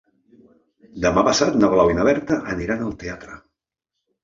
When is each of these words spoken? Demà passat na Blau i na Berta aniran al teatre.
Demà 1.03 1.23
passat 1.27 1.59
na 1.59 1.69
Blau 1.75 1.93
i 1.93 1.99
na 1.99 2.07
Berta 2.09 2.41
aniran 2.55 2.85
al 2.89 2.99
teatre. 3.05 3.39